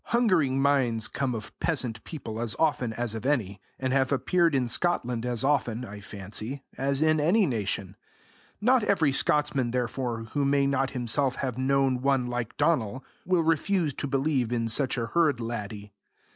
[0.05, 4.67] Hungering minds come of peasant people as often as of any, and have appeared in
[4.67, 7.95] Scotland as often, I fancy, as in any nation;
[8.59, 13.93] not every Scotsman, therefore, who may not himself have known one like Donal, will refuse
[13.93, 15.93] to believe in such a herd laddie.